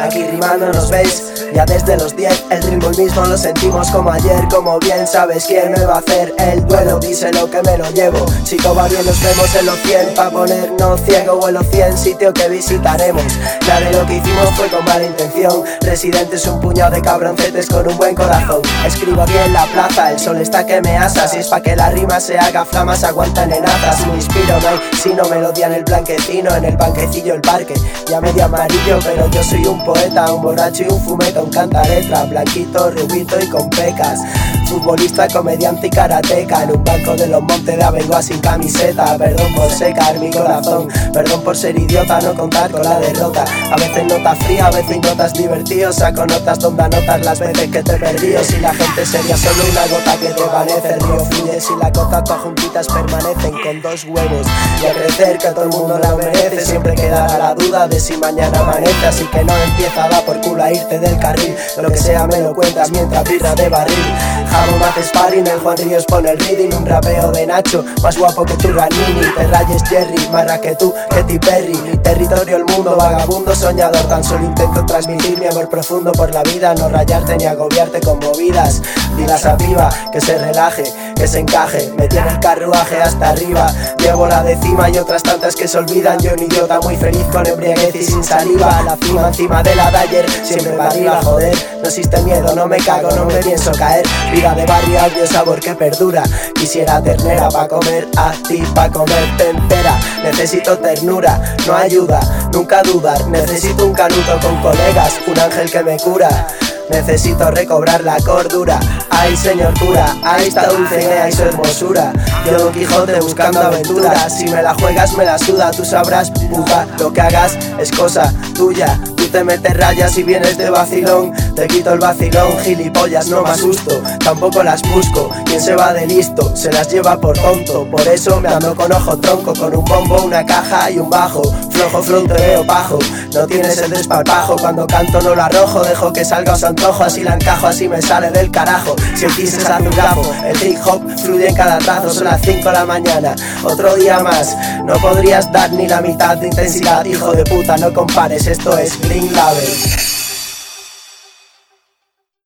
[0.00, 4.10] Aquí rimando nos veis ya desde los 10 el ritmo el mismo lo sentimos como
[4.10, 7.78] ayer Como bien sabes quién me va a hacer el duelo Dice lo que me
[7.78, 8.26] lo llevo.
[8.44, 11.66] Si todo va bien nos vemos en los 100 Pa' ponernos ciego o en los
[11.68, 13.22] 100 sitios que visitaremos.
[13.24, 15.64] De lo que hicimos fue con mala intención.
[15.80, 18.62] Residentes un puñado de cabroncetes con un buen corazón.
[18.86, 21.28] Escribo aquí en la plaza, el sol está que me asa.
[21.28, 23.64] Si es pa' que la rima se haga flamas aguantan en
[23.96, 27.74] Si me inspiro no hay sino melodía en el blanquecino En el banquecillo el parque,
[28.08, 31.82] ya medio amarillo Pero yo soy un poeta, un borracho y un fumeto un canta
[31.84, 34.20] letra, blanquito, rubito y con pecas.
[34.68, 39.16] Futbolista, comediante y karateca En un banco de los montes de Abengoa sin camiseta.
[39.16, 43.46] Perdón por secar mi corazón Perdón por ser idiota, no contar con la derrota.
[43.72, 47.82] A veces notas fría, a veces notas divertidos Saco notas donde anotas las veces que
[47.82, 50.94] te perdí Si la gente sería solo una gota que te parece.
[50.94, 54.46] El río fluye si las gotas todas juntitas permanecen con dos huevos.
[54.82, 58.18] Y a crecer que todo el mundo la merece Siempre quedará la duda de si
[58.18, 59.06] mañana amanece.
[59.06, 61.56] Así que no empieza a dar por culo a irte del carril.
[61.80, 64.14] Lo que sea me lo cuentas mientras birra de barril
[64.50, 68.44] Jabo hace sparring, el Juan Ríos pone el reading Un rapeo de Nacho, más guapo
[68.44, 73.54] que tu Ranini Te rayes Jerry, más que tú, Katy Perry Territorio, el mundo, vagabundo,
[73.54, 78.00] soñador Tan solo intento transmitir mi amor profundo por la vida No rayarte ni agobiarte
[78.00, 78.82] con movidas
[79.18, 80.84] Dilas a viva, que se relaje,
[81.16, 81.92] que se encaje.
[81.98, 83.66] Me tiene el carruaje hasta arriba.
[83.98, 86.20] Llevo la décima y otras tantas que se olvidan.
[86.20, 88.80] Yo ni yo tan muy feliz con embriaguez y sin saliva.
[88.84, 91.56] La cima encima de la de ayer, siempre para arriba, joder.
[91.82, 94.06] No existe miedo, no me cago, no me pienso caer.
[94.32, 96.22] Vida de barrio, audio sabor que perdura.
[96.54, 99.98] Quisiera ternera pa' comer a ti, pa' comerte entera.
[100.22, 102.20] Necesito ternura, no ayuda,
[102.52, 103.26] nunca dudar.
[103.26, 106.46] Necesito un canuto con colegas, un ángel que me cura.
[106.88, 108.80] Necesito recobrar la cordura
[109.20, 112.12] Ay señor cura, ay esta dulce y su hermosura.
[112.46, 114.38] Yo Don Quijote buscando aventuras.
[114.38, 118.32] Si me la juegas me la suda, tú sabrás puta Lo que hagas es cosa
[118.54, 118.98] tuya.
[119.30, 121.34] Te metes rayas y vienes de vacilón.
[121.54, 124.02] Te quito el vacilón, gilipollas, no me asusto.
[124.24, 128.40] Tampoco las busco, quien se va de listo Se las lleva por tonto, por eso
[128.40, 131.42] me ando con ojo tronco Con un bombo, una caja y un bajo.
[131.70, 132.98] Flojo, flow, te veo pajo.
[133.34, 137.22] No tienes el desparpajo, cuando canto no lo arrojo Dejo que salga os antojo, así
[137.22, 140.78] la encajo, así me sale del carajo Si el se hace un grafo, el hip
[140.86, 144.94] hop fluye en cada trazo Son las 5 de la mañana, otro día más No
[144.94, 149.32] podrías dar ni la mitad de intensidad Hijo de puta, no compares, esto es Green
[149.34, 150.07] Label